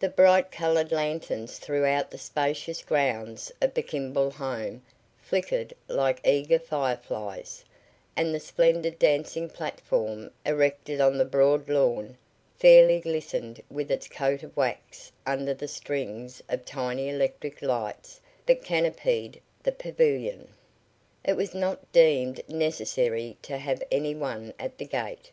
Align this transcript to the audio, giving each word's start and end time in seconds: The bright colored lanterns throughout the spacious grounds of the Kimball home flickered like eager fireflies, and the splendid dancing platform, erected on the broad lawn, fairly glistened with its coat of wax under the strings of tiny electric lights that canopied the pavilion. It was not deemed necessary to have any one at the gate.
The 0.00 0.08
bright 0.08 0.50
colored 0.50 0.90
lanterns 0.90 1.60
throughout 1.60 2.10
the 2.10 2.18
spacious 2.18 2.82
grounds 2.82 3.52
of 3.62 3.72
the 3.74 3.84
Kimball 3.84 4.32
home 4.32 4.82
flickered 5.20 5.72
like 5.86 6.20
eager 6.26 6.58
fireflies, 6.58 7.64
and 8.16 8.34
the 8.34 8.40
splendid 8.40 8.98
dancing 8.98 9.48
platform, 9.48 10.32
erected 10.44 11.00
on 11.00 11.18
the 11.18 11.24
broad 11.24 11.68
lawn, 11.68 12.16
fairly 12.58 12.98
glistened 12.98 13.62
with 13.70 13.92
its 13.92 14.08
coat 14.08 14.42
of 14.42 14.56
wax 14.56 15.12
under 15.24 15.54
the 15.54 15.68
strings 15.68 16.42
of 16.48 16.64
tiny 16.64 17.08
electric 17.08 17.62
lights 17.62 18.20
that 18.46 18.64
canopied 18.64 19.40
the 19.62 19.70
pavilion. 19.70 20.48
It 21.24 21.36
was 21.36 21.54
not 21.54 21.92
deemed 21.92 22.40
necessary 22.48 23.36
to 23.42 23.58
have 23.58 23.84
any 23.92 24.16
one 24.16 24.52
at 24.58 24.78
the 24.78 24.84
gate. 24.86 25.30